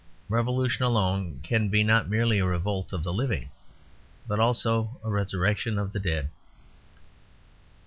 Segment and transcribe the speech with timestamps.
[0.29, 3.51] Revolution alone can be not merely a revolt of the living,
[4.27, 6.31] but also a resurrection of the dead.